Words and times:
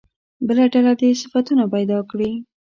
بله 0.47 0.65
ډله 0.73 0.93
دې 0.99 1.09
صفتونه 1.21 1.63
پیدا 1.73 1.97
کړي. 2.11 2.31